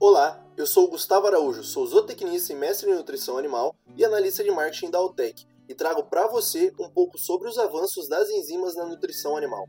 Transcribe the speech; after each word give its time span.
Olá, 0.00 0.40
eu 0.56 0.64
sou 0.64 0.84
o 0.84 0.90
Gustavo 0.90 1.26
Araújo, 1.26 1.64
sou 1.64 1.84
zootecnista 1.84 2.52
e 2.52 2.56
mestre 2.56 2.88
em 2.88 2.94
nutrição 2.94 3.36
animal 3.36 3.74
e 3.96 4.04
analista 4.04 4.44
de 4.44 4.50
marketing 4.52 4.92
da 4.92 4.98
Altec 4.98 5.44
e 5.68 5.74
trago 5.74 6.04
para 6.04 6.28
você 6.28 6.72
um 6.78 6.88
pouco 6.88 7.18
sobre 7.18 7.48
os 7.48 7.58
avanços 7.58 8.08
das 8.08 8.30
enzimas 8.30 8.76
na 8.76 8.86
nutrição 8.86 9.36
animal. 9.36 9.66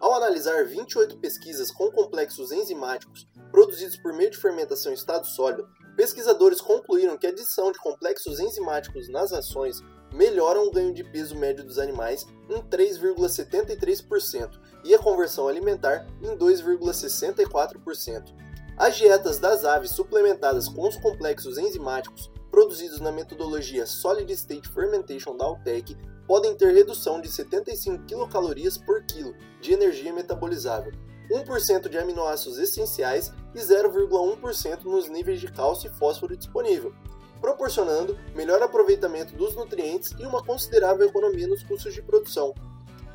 Ao 0.00 0.14
analisar 0.14 0.64
28 0.64 1.18
pesquisas 1.18 1.70
com 1.70 1.90
complexos 1.90 2.50
enzimáticos 2.50 3.28
produzidos 3.50 3.98
por 3.98 4.14
meio 4.14 4.30
de 4.30 4.38
fermentação 4.38 4.90
em 4.90 4.94
estado 4.94 5.26
sólido, 5.26 5.68
pesquisadores 5.98 6.62
concluíram 6.62 7.18
que 7.18 7.26
a 7.26 7.30
adição 7.30 7.70
de 7.70 7.78
complexos 7.78 8.40
enzimáticos 8.40 9.06
nas 9.10 9.32
rações 9.32 9.82
melhoram 10.14 10.66
o 10.66 10.70
ganho 10.70 10.94
de 10.94 11.04
peso 11.04 11.36
médio 11.36 11.62
dos 11.62 11.78
animais 11.78 12.26
em 12.48 12.62
3,73% 12.62 14.58
e 14.82 14.94
a 14.94 14.98
conversão 14.98 15.46
alimentar 15.46 16.06
em 16.22 16.34
2,64%. 16.38 18.47
As 18.78 18.96
dietas 18.96 19.40
das 19.40 19.64
aves 19.64 19.90
suplementadas 19.90 20.68
com 20.68 20.86
os 20.86 20.96
complexos 20.96 21.58
enzimáticos 21.58 22.30
produzidos 22.48 23.00
na 23.00 23.10
metodologia 23.10 23.84
Solid 23.84 24.32
State 24.32 24.68
Fermentation 24.68 25.36
da 25.36 25.46
Altec 25.46 25.96
podem 26.28 26.54
ter 26.54 26.72
redução 26.72 27.20
de 27.20 27.28
75 27.28 28.04
kcal 28.04 28.54
por 28.86 29.02
quilo 29.02 29.34
de 29.60 29.72
energia 29.72 30.12
metabolizável, 30.12 30.92
1% 31.28 31.88
de 31.88 31.98
aminoácidos 31.98 32.56
essenciais 32.56 33.32
e 33.52 33.58
0,1% 33.58 34.84
nos 34.84 35.08
níveis 35.08 35.40
de 35.40 35.50
cálcio 35.50 35.90
e 35.90 35.98
fósforo 35.98 36.36
disponível, 36.36 36.94
proporcionando 37.40 38.16
melhor 38.32 38.62
aproveitamento 38.62 39.34
dos 39.34 39.56
nutrientes 39.56 40.12
e 40.20 40.24
uma 40.24 40.40
considerável 40.40 41.08
economia 41.08 41.48
nos 41.48 41.64
custos 41.64 41.92
de 41.92 42.00
produção. 42.00 42.54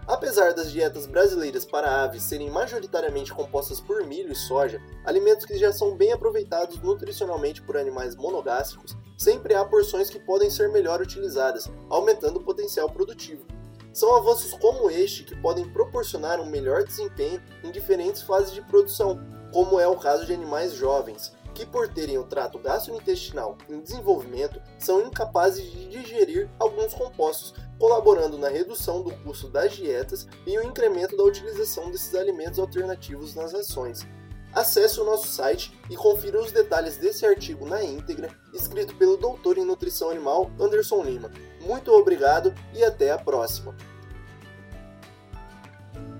Apesar 0.05 0.53
das 0.53 0.69
dietas 0.71 1.05
brasileiras 1.07 1.63
para 1.63 2.03
aves 2.03 2.23
serem 2.23 2.49
majoritariamente 2.49 3.33
compostas 3.33 3.79
por 3.79 4.05
milho 4.05 4.33
e 4.33 4.35
soja, 4.35 4.81
alimentos 5.05 5.45
que 5.45 5.57
já 5.57 5.71
são 5.71 5.95
bem 5.95 6.11
aproveitados 6.11 6.81
nutricionalmente 6.81 7.61
por 7.61 7.77
animais 7.77 8.13
monogástricos, 8.15 8.97
sempre 9.17 9.55
há 9.55 9.63
porções 9.63 10.09
que 10.09 10.19
podem 10.19 10.49
ser 10.49 10.69
melhor 10.69 11.01
utilizadas, 11.01 11.71
aumentando 11.89 12.39
o 12.39 12.43
potencial 12.43 12.89
produtivo. 12.89 13.45
São 13.93 14.13
avanços 14.15 14.53
como 14.55 14.89
este 14.89 15.23
que 15.23 15.39
podem 15.39 15.69
proporcionar 15.69 16.41
um 16.41 16.47
melhor 16.47 16.83
desempenho 16.83 17.41
em 17.63 17.71
diferentes 17.71 18.23
fases 18.23 18.51
de 18.51 18.61
produção, 18.61 19.21
como 19.53 19.79
é 19.79 19.87
o 19.87 19.95
caso 19.95 20.25
de 20.25 20.33
animais 20.33 20.73
jovens, 20.73 21.31
que, 21.53 21.65
por 21.65 21.87
terem 21.87 22.17
o 22.17 22.23
trato 22.23 22.57
gastrointestinal 22.59 23.57
em 23.69 23.79
desenvolvimento, 23.79 24.61
são 24.77 25.01
incapazes 25.01 25.71
de 25.71 25.87
digerir 25.87 26.49
alguns 26.59 26.93
compostos, 26.93 27.53
colaborando 27.79 28.37
na 28.37 28.49
redução 28.49 29.01
do 29.01 29.11
custo 29.17 29.49
das 29.49 29.73
dietas 29.73 30.27
e 30.45 30.57
o 30.57 30.63
incremento 30.63 31.15
da 31.15 31.23
utilização 31.23 31.91
desses 31.91 32.13
alimentos 32.15 32.59
alternativos 32.59 33.35
nas 33.35 33.53
rações. 33.53 34.05
Acesse 34.53 34.99
o 34.99 35.03
nosso 35.03 35.27
site 35.27 35.77
e 35.89 35.95
confira 35.95 36.39
os 36.39 36.51
detalhes 36.51 36.97
desse 36.97 37.25
artigo 37.25 37.65
na 37.65 37.83
íntegra, 37.83 38.29
escrito 38.53 38.95
pelo 38.95 39.17
doutor 39.17 39.57
em 39.57 39.65
nutrição 39.65 40.11
animal 40.11 40.51
Anderson 40.59 41.03
Lima. 41.03 41.31
Muito 41.61 41.91
obrigado 41.91 42.53
e 42.73 42.83
até 42.83 43.11
a 43.11 43.17
próxima! 43.17 43.75